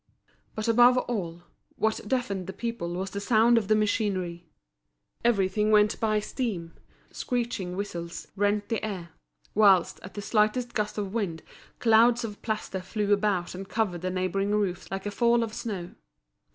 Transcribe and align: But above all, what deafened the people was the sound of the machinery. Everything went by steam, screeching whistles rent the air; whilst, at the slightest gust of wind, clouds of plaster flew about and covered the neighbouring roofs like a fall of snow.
But 0.55 0.67
above 0.67 0.97
all, 0.97 1.43
what 1.75 2.01
deafened 2.07 2.47
the 2.47 2.53
people 2.53 2.91
was 2.95 3.11
the 3.11 3.19
sound 3.19 3.59
of 3.59 3.67
the 3.67 3.75
machinery. 3.75 4.49
Everything 5.23 5.69
went 5.69 5.99
by 5.99 6.19
steam, 6.19 6.73
screeching 7.11 7.75
whistles 7.75 8.27
rent 8.35 8.69
the 8.69 8.83
air; 8.83 9.09
whilst, 9.53 9.99
at 10.01 10.15
the 10.15 10.21
slightest 10.23 10.73
gust 10.73 10.97
of 10.97 11.13
wind, 11.13 11.43
clouds 11.77 12.23
of 12.23 12.41
plaster 12.41 12.81
flew 12.81 13.13
about 13.13 13.53
and 13.53 13.69
covered 13.69 14.01
the 14.01 14.09
neighbouring 14.09 14.55
roofs 14.55 14.89
like 14.89 15.05
a 15.05 15.11
fall 15.11 15.43
of 15.43 15.53
snow. 15.53 15.91